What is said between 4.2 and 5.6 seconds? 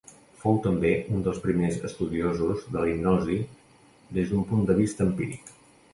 d'un punt de vista empíric.